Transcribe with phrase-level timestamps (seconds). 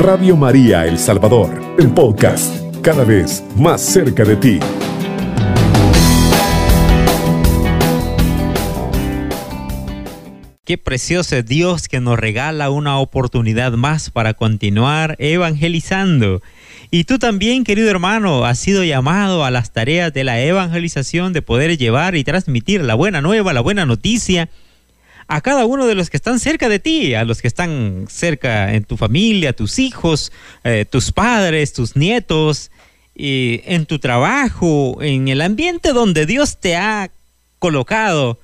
[0.00, 4.60] Radio María El Salvador, el podcast, cada vez más cerca de ti.
[10.64, 16.42] Qué precioso es Dios que nos regala una oportunidad más para continuar evangelizando.
[16.92, 21.42] Y tú también, querido hermano, has sido llamado a las tareas de la evangelización, de
[21.42, 24.48] poder llevar y transmitir la buena nueva, la buena noticia
[25.28, 28.74] a cada uno de los que están cerca de ti, a los que están cerca
[28.74, 30.32] en tu familia, tus hijos,
[30.64, 32.70] eh, tus padres, tus nietos,
[33.20, 37.10] en tu trabajo, en el ambiente donde Dios te ha
[37.58, 38.38] colocado,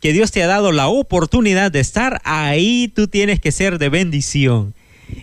[0.00, 3.88] que Dios te ha dado la oportunidad de estar, ahí tú tienes que ser de
[3.88, 4.74] bendición.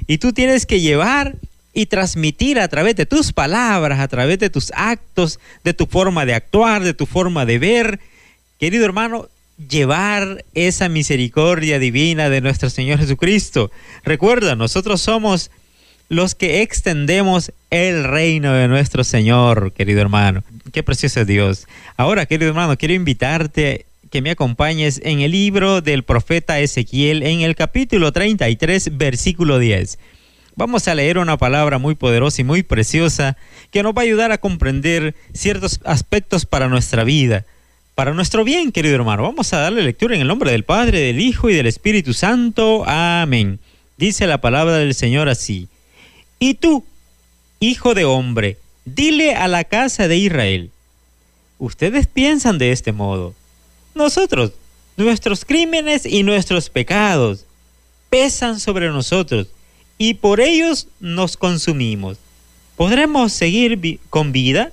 [0.08, 1.36] Y tú tienes que llevar
[1.74, 6.26] y transmitir a través de tus palabras, a través de tus actos, de tu forma
[6.26, 8.00] de actuar, de tu forma de ver.
[8.60, 13.72] Querido hermano, llevar esa misericordia divina de nuestro Señor Jesucristo.
[14.04, 15.52] Recuerda, nosotros somos
[16.10, 20.44] los que extendemos el reino de nuestro Señor, querido hermano.
[20.72, 21.68] Qué precioso Dios.
[21.98, 27.42] Ahora, querido hermano, quiero invitarte que me acompañes en el libro del profeta Ezequiel, en
[27.42, 30.00] el capítulo 33, versículo 10.
[30.56, 33.38] Vamos a leer una palabra muy poderosa y muy preciosa
[33.70, 37.46] que nos va a ayudar a comprender ciertos aspectos para nuestra vida
[37.98, 39.24] para nuestro bien, querido hermano.
[39.24, 42.88] Vamos a darle lectura en el nombre del Padre, del Hijo y del Espíritu Santo.
[42.88, 43.60] Amén.
[43.98, 45.68] Dice la palabra del Señor así.
[46.38, 46.86] Y tú,
[47.60, 50.70] hijo de hombre, dile a la casa de Israel,
[51.58, 53.34] ustedes piensan de este modo.
[53.96, 54.52] Nosotros,
[54.96, 57.48] nuestros crímenes y nuestros pecados
[58.12, 59.48] pesan sobre nosotros
[59.98, 62.20] y por ellos nos consumimos.
[62.76, 64.72] ¿Podremos seguir con vida?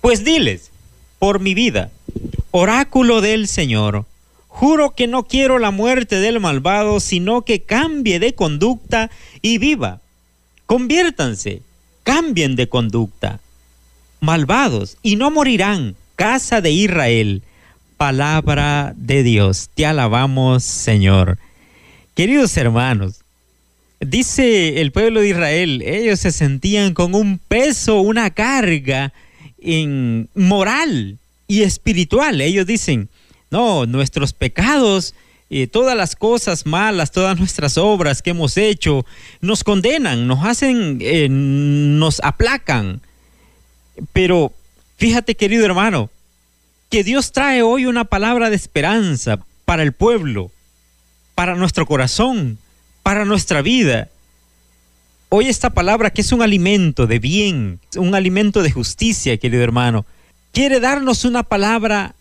[0.00, 0.72] Pues diles,
[1.18, 1.90] por mi vida.
[2.50, 4.06] Oráculo del Señor,
[4.48, 9.10] juro que no quiero la muerte del malvado, sino que cambie de conducta
[9.42, 10.00] y viva.
[10.66, 11.62] Conviértanse,
[12.02, 13.40] cambien de conducta.
[14.20, 17.42] Malvados, y no morirán, casa de Israel.
[17.96, 21.38] Palabra de Dios, te alabamos Señor.
[22.14, 23.20] Queridos hermanos,
[24.00, 29.12] dice el pueblo de Israel, ellos se sentían con un peso, una carga,
[29.66, 31.18] en moral
[31.48, 32.40] y espiritual.
[32.40, 33.08] Ellos dicen,
[33.50, 35.14] no, nuestros pecados,
[35.50, 39.04] eh, todas las cosas malas, todas nuestras obras que hemos hecho,
[39.40, 43.00] nos condenan, nos hacen, eh, nos aplacan.
[44.12, 44.52] Pero
[44.96, 46.10] fíjate, querido hermano,
[46.88, 50.52] que Dios trae hoy una palabra de esperanza para el pueblo,
[51.34, 52.58] para nuestro corazón,
[53.02, 54.08] para nuestra vida.
[55.28, 60.06] Hoy esta palabra que es un alimento de bien, un alimento de justicia, querido hermano,
[60.52, 62.14] quiere darnos una palabra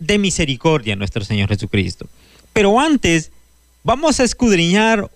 [0.00, 2.08] de misericordia, nuestro Señor Jesucristo.
[2.52, 3.30] Pero antes,
[3.84, 5.08] vamos a escudriñar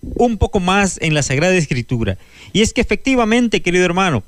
[0.00, 2.16] un poco más en la Sagrada Escritura.
[2.54, 4.22] Y es que efectivamente, querido hermano,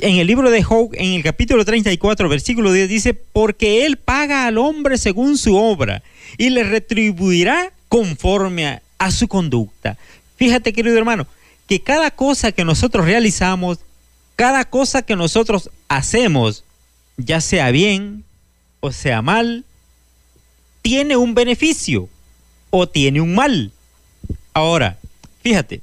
[0.00, 4.46] en el libro de Job, en el capítulo 34, versículo 10, dice, porque Él paga
[4.46, 6.02] al hombre según su obra
[6.36, 9.96] y le retribuirá conforme a, a su conducta.
[10.36, 11.28] Fíjate, querido hermano,
[11.66, 13.78] que cada cosa que nosotros realizamos,
[14.36, 16.64] cada cosa que nosotros hacemos,
[17.16, 18.24] ya sea bien
[18.80, 19.64] o sea mal,
[20.82, 22.08] tiene un beneficio
[22.70, 23.72] o tiene un mal.
[24.52, 24.98] Ahora,
[25.42, 25.80] fíjate,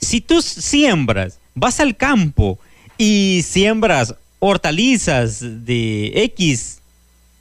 [0.00, 2.58] si tú siembras, vas al campo
[2.96, 6.78] y siembras hortalizas de X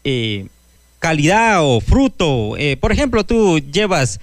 [0.03, 0.47] eh,
[1.03, 2.55] calidad o fruto.
[2.57, 4.21] Eh, por ejemplo, tú llevas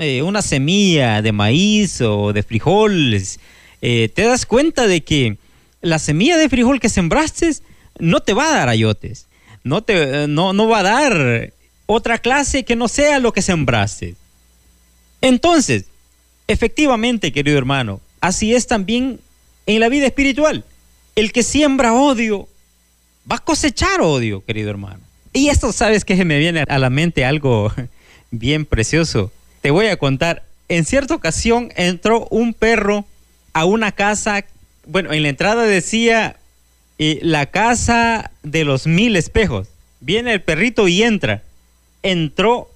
[0.00, 3.38] eh, una semilla de maíz o de frijoles,
[3.80, 5.38] eh, te das cuenta de que
[5.82, 7.52] la semilla de frijol que sembraste
[8.00, 9.28] no te va a dar ayotes,
[9.62, 11.52] no, te, no, no va a dar
[11.86, 14.16] otra clase que no sea lo que sembraste.
[15.20, 15.84] Entonces,
[16.48, 19.20] efectivamente, querido hermano, así es también
[19.66, 20.64] en la vida espiritual.
[21.14, 22.48] El que siembra odio
[23.30, 25.05] va a cosechar odio, querido hermano.
[25.36, 27.70] Y esto, ¿sabes que Me viene a la mente algo
[28.30, 29.30] bien precioso.
[29.60, 30.44] Te voy a contar.
[30.70, 33.04] En cierta ocasión entró un perro
[33.52, 34.46] a una casa.
[34.86, 36.36] Bueno, en la entrada decía
[36.98, 39.68] eh, la casa de los mil espejos.
[40.00, 41.42] Viene el perrito y entra.
[42.02, 42.70] Entró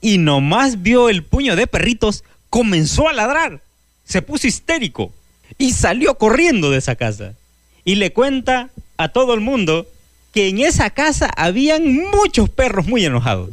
[0.00, 3.60] y nomás vio el puño de perritos, comenzó a ladrar.
[4.04, 5.12] Se puso histérico
[5.58, 7.34] y salió corriendo de esa casa.
[7.84, 9.86] Y le cuenta a todo el mundo
[10.34, 13.50] que en esa casa habían muchos perros muy enojados.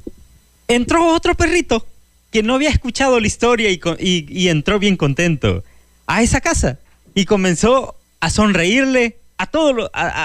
[0.67, 1.85] Entró otro perrito
[2.31, 5.63] que no había escuchado la historia y, entró bien contento
[6.07, 6.79] a esa casa
[7.13, 9.43] y comenzó a sonreírle a,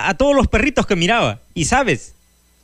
[0.08, 1.40] a, todos los perritos que miraba.
[1.54, 2.14] Y sabes,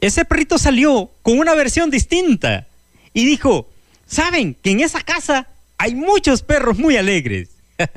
[0.00, 2.66] ese perrito salió con una versión distinta
[3.12, 3.68] y dijo,
[4.06, 5.48] ¿saben que en esa casa
[5.82, 7.48] hay muchos perros muy alegres.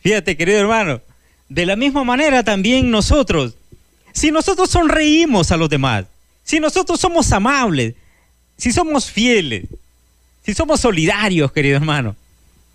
[0.00, 1.00] Fíjate, querido hermano,
[1.48, 3.56] de la misma manera también nosotros,
[4.16, 6.06] si nosotros sonreímos a los demás,
[6.42, 7.94] si nosotros somos amables,
[8.56, 9.66] si somos fieles,
[10.42, 12.16] si somos solidarios, querido hermano,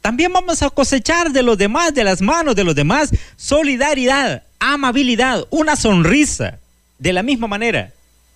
[0.01, 5.47] también vamos a cosechar de los demás, de las manos de los demás, solidaridad, amabilidad,
[5.49, 6.59] una sonrisa.
[6.99, 7.91] De la misma manera,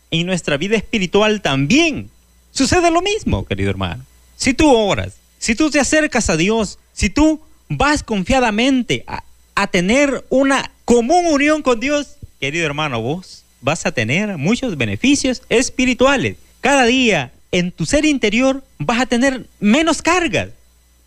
[0.10, 2.10] en nuestra vida espiritual también
[2.52, 4.04] sucede lo mismo, querido hermano.
[4.36, 9.24] Si tú oras, si tú te acercas a Dios, si tú vas confiadamente a,
[9.54, 12.15] a tener una común unión con Dios,
[12.46, 16.38] querido hermano, vos vas a tener muchos beneficios espirituales.
[16.62, 20.50] Cada día en tu ser interior vas a tener menos cargas,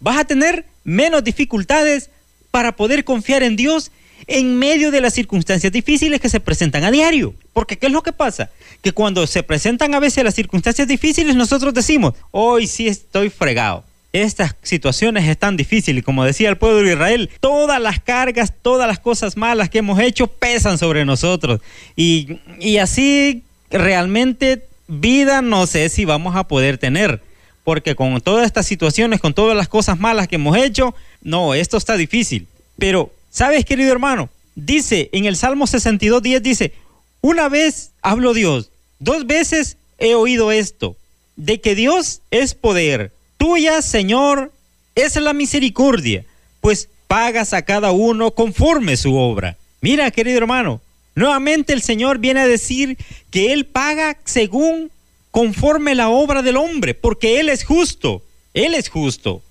[0.00, 2.10] vas a tener menos dificultades
[2.50, 3.92] para poder confiar en Dios
[4.26, 7.36] en medio de las circunstancias difíciles que se presentan a diario.
[7.52, 8.50] Porque ¿qué es lo que pasa?
[8.82, 13.84] Que cuando se presentan a veces las circunstancias difíciles, nosotros decimos, hoy sí estoy fregado.
[14.22, 18.98] Estas situaciones están difíciles, como decía el pueblo de Israel, todas las cargas, todas las
[18.98, 21.60] cosas malas que hemos hecho pesan sobre nosotros.
[21.96, 27.20] Y, y así realmente vida no sé si vamos a poder tener
[27.68, 31.76] porque con todas estas situaciones, con todas las cosas malas que hemos hecho, no, esto
[31.76, 32.46] está difícil.
[32.78, 34.30] Pero, ¿sabes, querido hermano?
[34.54, 36.72] Dice en el Salmo 62, 10, dice,
[37.20, 38.70] una vez habló Dios,
[39.00, 40.96] dos veces he oído esto,
[41.36, 44.52] de que Dios es poder, tuya, Señor,
[44.94, 46.24] es la misericordia,
[46.60, 49.56] pues pagas a cada uno conforme su obra.
[49.80, 50.80] Mira, querido hermano,
[51.14, 52.98] nuevamente el Señor viene a decir
[53.30, 54.90] que Él paga según
[55.30, 58.22] conforme la obra del hombre, porque Él es justo,
[58.54, 59.42] Él es justo.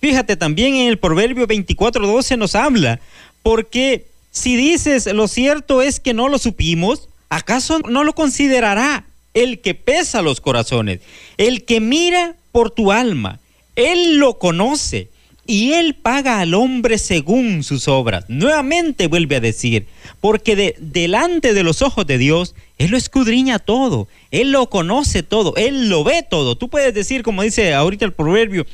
[0.00, 3.00] Fíjate también en el Proverbio 24:12 nos habla,
[3.42, 9.04] porque si dices lo cierto es que no lo supimos, ¿acaso no lo considerará
[9.36, 11.00] el que pesa los corazones,
[11.36, 13.38] el que mira por tu alma?
[13.76, 15.10] Él lo conoce
[15.46, 18.24] y él paga al hombre según sus obras.
[18.28, 19.86] Nuevamente vuelve a decir,
[20.20, 25.22] porque de, delante de los ojos de Dios, Él lo escudriña todo, Él lo conoce
[25.22, 26.56] todo, Él lo ve todo.
[26.56, 28.66] Tú puedes decir, como dice ahorita el proverbio,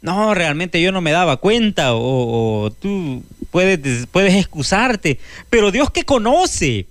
[0.00, 3.22] no, realmente yo no me daba cuenta, o, o tú
[3.52, 6.86] puedes, puedes excusarte, pero Dios que conoce,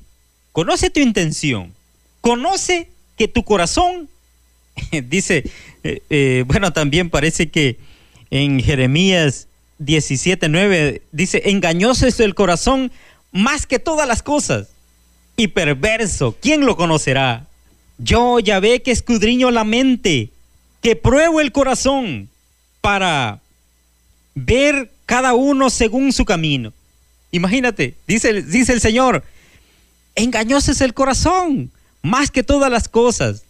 [0.53, 1.73] conoce tu intención,
[2.21, 4.09] conoce que tu corazón,
[5.09, 5.49] dice,
[5.83, 7.77] eh, eh, bueno, también parece que
[8.29, 9.47] en Jeremías
[9.79, 12.91] 17:9 dice, engañoso es el corazón
[13.31, 14.69] más que todas las cosas
[15.37, 17.47] y perverso, ¿quién lo conocerá?
[17.97, 20.29] Yo ya ve que escudriño la mente,
[20.81, 22.29] que pruebo el corazón
[22.81, 23.39] para
[24.33, 26.73] ver cada uno según su camino.
[27.31, 29.23] Imagínate, dice, dice el Señor,
[30.15, 31.71] engañoso es el corazón
[32.01, 33.43] más que todas las cosas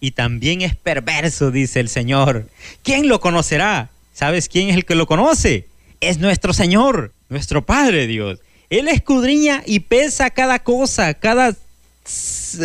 [0.00, 2.48] y también es perverso, dice el Señor.
[2.82, 3.90] ¿Quién lo conocerá?
[4.12, 5.68] ¿Sabes quién es el que lo conoce?
[6.00, 8.40] Es nuestro Señor, nuestro Padre Dios.
[8.68, 11.54] Él escudriña y pesa cada cosa, cada,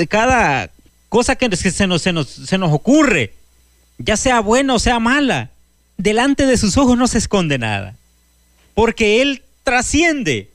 [0.09, 0.71] cada
[1.09, 3.33] cosa que se nos, se, nos, se nos ocurre,
[3.99, 5.51] ya sea buena o sea mala.
[5.97, 7.95] Delante de sus ojos no se esconde nada,
[8.73, 10.49] porque Él trasciende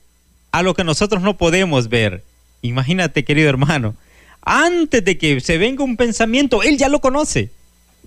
[0.51, 2.23] a lo que nosotros no podemos ver.
[2.61, 3.95] Imagínate, querido hermano,
[4.45, 7.49] antes de que se venga un pensamiento, Él ya lo conoce.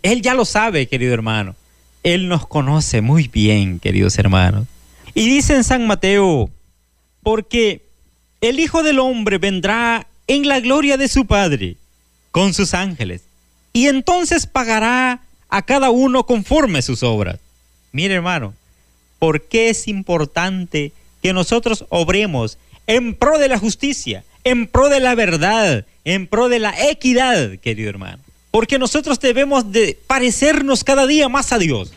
[0.03, 1.57] Él ya lo sabe, querido hermano.
[2.03, 4.67] Él nos conoce muy bien, queridos hermanos.
[5.15, 6.51] Y dice en San Mateo,
[7.23, 7.83] porque
[8.41, 11.77] el Hijo del Hombre vendrá en la gloria de su Padre
[12.31, 13.23] con sus ángeles,
[13.73, 17.39] y entonces pagará a cada uno conforme sus obras.
[17.93, 18.55] Mire hermano,
[19.19, 25.01] ¿por qué es importante que nosotros obremos en pro de la justicia, en pro de
[25.01, 28.23] la verdad, en pro de la equidad, querido hermano?
[28.53, 31.93] Porque nosotros debemos de parecernos cada día más a Dios.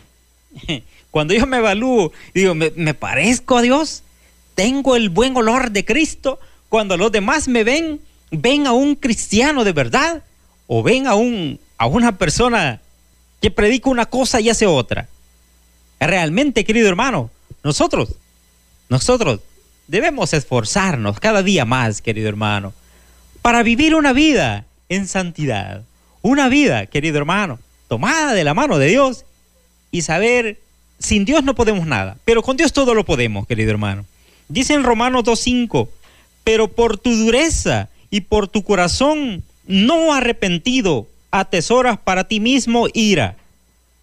[1.12, 4.02] Cuando yo me evalúo, digo, ¿me, ¿me, parezco a Dios?
[4.56, 6.40] ¿Tengo el buen olor de Cristo?
[6.70, 8.02] Cuando los demás me ven,
[8.32, 10.24] ven a un cristiano de verdad
[10.66, 12.82] o ven a, un, a una persona
[13.44, 15.08] que predica una cosa y hace otra.
[16.00, 17.30] Realmente, querido hermano,
[17.64, 18.16] nosotros,
[18.90, 19.40] nosotros
[19.90, 22.74] debemos esforzarnos cada día más, querido hermano,
[23.42, 25.84] para vivir una vida en santidad.
[26.22, 29.26] Una vida, querido hermano, tomada de la mano de Dios
[29.92, 30.60] y saber,
[31.00, 34.06] sin Dios no podemos nada, pero con Dios todo lo podemos, querido hermano.
[34.48, 35.90] Dice en Romanos 2.5,
[36.44, 43.38] pero por tu dureza y por tu corazón no arrepentido, atesoras para ti mismo ira.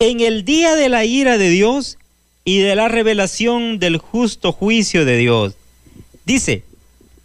[0.00, 1.96] En el día de la ira de Dios
[2.44, 5.56] y de la revelación del justo juicio de Dios.
[6.26, 6.64] Dice,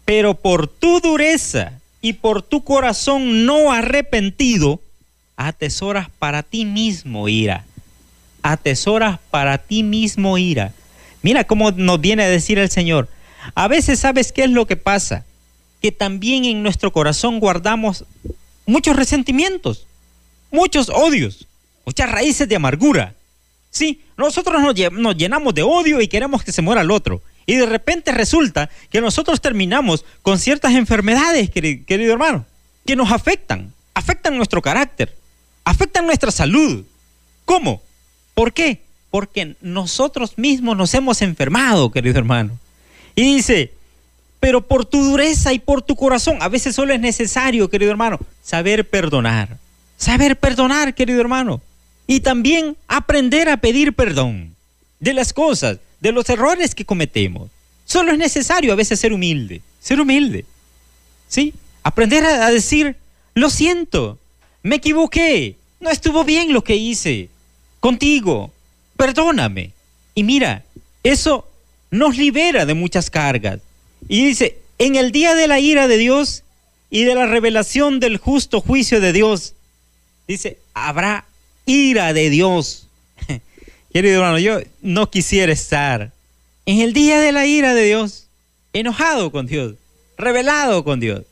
[0.06, 4.80] pero por tu dureza y por tu corazón no arrepentido,
[5.36, 7.66] atesoras para ti mismo ira.
[8.42, 10.72] atesoras para ti mismo ira.
[11.22, 13.08] Mira cómo nos viene a decir el Señor.
[13.54, 15.24] A veces sabes qué es lo que pasa,
[15.80, 18.04] que también en nuestro corazón guardamos
[18.66, 19.86] muchos resentimientos,
[20.50, 21.46] muchos odios,
[21.84, 23.14] muchas raíces de amargura.
[23.70, 24.60] Sí, nosotros
[24.92, 27.22] nos llenamos de odio y queremos que se muera el otro.
[27.46, 32.44] Y de repente resulta que nosotros terminamos con ciertas enfermedades, querido hermano,
[32.86, 35.16] que nos afectan, afectan nuestro carácter,
[35.64, 36.84] afectan nuestra salud.
[37.44, 37.82] ¿Cómo?
[38.34, 38.82] ¿Por qué?
[39.10, 42.58] Porque nosotros mismos nos hemos enfermado, querido hermano.
[43.14, 43.72] Y dice,
[44.40, 48.18] pero por tu dureza y por tu corazón, a veces solo es necesario, querido hermano,
[48.42, 49.58] saber perdonar.
[49.96, 51.60] Saber perdonar, querido hermano.
[52.06, 54.56] Y también aprender a pedir perdón
[54.98, 57.48] de las cosas, de los errores que cometemos.
[57.84, 60.44] Solo es necesario a veces ser humilde, ser humilde.
[61.28, 61.54] ¿Sí?
[61.84, 62.96] Aprender a, decir,
[63.34, 64.18] lo siento,
[64.62, 67.28] me equivoqué, no estuvo bien lo que hice
[67.80, 68.52] contigo,
[68.96, 69.70] perdóname.
[70.14, 70.64] Y mira,
[71.02, 71.48] eso
[71.90, 73.60] nos libera de muchas cargas.
[74.08, 76.42] Y dice, en el día de la ira de Dios
[76.90, 79.54] y de la revelación del justo juicio de Dios,
[80.26, 81.26] dice, habrá
[81.64, 82.88] ira de Dios.
[83.92, 86.12] Querido hermano, yo no quisiera estar
[86.64, 88.26] en el día de la ira de Dios,
[88.72, 89.74] enojado con Dios,
[90.16, 91.24] revelado con Dios.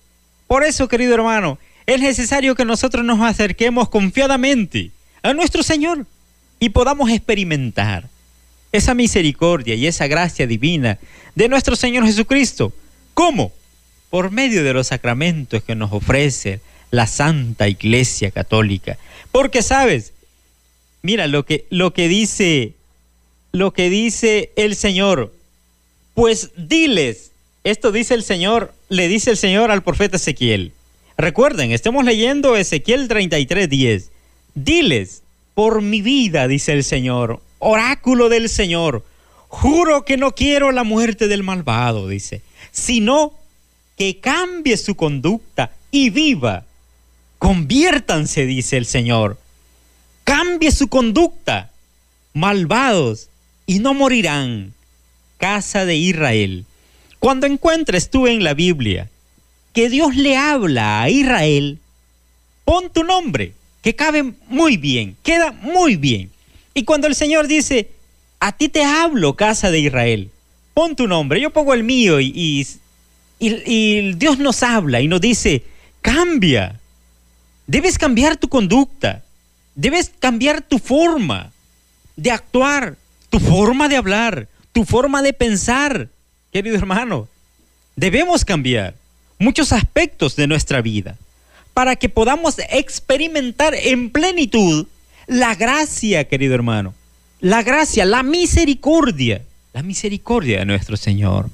[0.47, 4.91] Por eso, querido hermano, es necesario que nosotros nos acerquemos confiadamente
[5.23, 6.07] a nuestro Señor
[6.59, 8.09] y podamos experimentar
[8.73, 10.99] esa misericordia y esa gracia divina
[11.35, 12.75] de nuestro Señor Jesucristo.
[13.15, 13.53] ¿Cómo?
[14.11, 18.99] Por medio de los sacramentos que nos ofrece la Santa Iglesia Católica.
[19.33, 20.13] Porque sabes,
[21.03, 22.75] mira lo que, lo que dice
[23.53, 25.33] lo que dice el Señor.
[26.15, 27.33] Pues diles,
[27.65, 30.73] esto dice el Señor, le dice el Señor al profeta Ezequiel.
[31.17, 34.11] Recuerden, estamos leyendo Ezequiel 33, 10.
[34.55, 35.23] Diles,
[35.55, 39.05] por mi vida, dice el Señor, oráculo del Señor,
[39.49, 43.35] juro que no quiero la muerte del malvado, dice, sino
[43.97, 46.65] que cambie su conducta y viva.
[47.39, 49.39] Conviértanse, dice el Señor.
[50.61, 51.71] Cambie su conducta,
[52.35, 53.31] malvados,
[53.65, 54.75] y no morirán,
[55.39, 56.67] casa de Israel.
[57.19, 59.09] Cuando encuentres tú en la Biblia
[59.73, 61.79] que Dios le habla a Israel,
[62.67, 66.31] pon tu nombre, que cabe muy bien, queda muy bien.
[66.75, 67.89] Y cuando el Señor dice,
[68.39, 70.31] a ti te hablo, casa de Israel,
[70.75, 72.69] pon tu nombre, yo pongo el mío y,
[73.39, 75.63] y Dios nos habla y nos dice,
[76.03, 76.79] cambia,
[77.67, 79.25] debes cambiar tu conducta,
[79.75, 81.53] debes cambiar tu forma
[82.17, 82.97] de actuar,
[83.31, 86.09] tu forma de hablar, tu forma de pensar,
[86.53, 87.29] querido hermano.
[87.97, 88.95] Debemos cambiar
[89.39, 91.17] muchos aspectos de nuestra vida
[91.75, 94.87] para que podamos experimentar en plenitud
[95.27, 96.95] la gracia, querido hermano.
[97.41, 101.49] La gracia, la misericordia, la misericordia de nuestro Señor.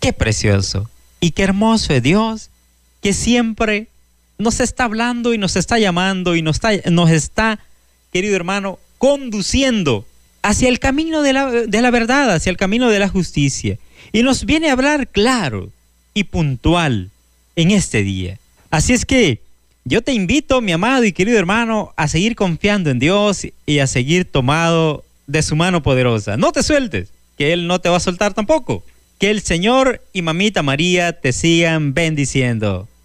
[0.00, 0.90] Qué precioso
[1.20, 2.50] y qué hermoso es Dios
[3.00, 3.88] que siempre
[4.40, 7.60] nos está hablando y nos está llamando y nos está, nos está
[8.12, 10.06] querido hermano, conduciendo
[10.42, 13.78] hacia el camino de la, de la verdad, hacia el camino de la justicia.
[14.12, 15.70] Y nos viene a hablar claro
[16.14, 17.10] y puntual
[17.56, 18.38] en este día.
[18.70, 19.40] Así es que
[19.84, 23.86] yo te invito, mi amado y querido hermano, a seguir confiando en Dios y a
[23.86, 26.36] seguir tomado de su mano poderosa.
[26.36, 28.84] No te sueltes, que Él no te va a soltar tampoco.
[29.18, 32.88] Que el Señor y Mamita María te sigan bendiciendo.